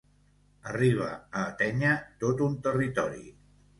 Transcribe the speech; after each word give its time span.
Arriba 0.69 1.09
a 1.17 1.43
atènyer 1.51 1.93
tot 2.25 2.45
un 2.47 2.57
territori. 2.69 3.23